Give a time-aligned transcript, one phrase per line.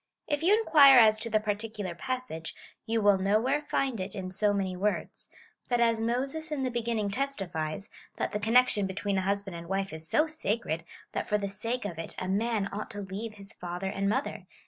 [0.27, 2.55] If you inquire as to the particular passage,
[2.87, 5.29] you will nowhere find it in so many words;
[5.69, 9.67] but as Moses in the beginning testifies, that the con nection between a husband and
[9.69, 13.35] wife is so sacred, that for the sake of it a man ought to leave
[13.35, 14.47] his father and mother.